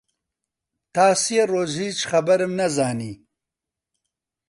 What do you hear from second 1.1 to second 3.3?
سێ ڕۆژ هیچ خەبەرم نەزانی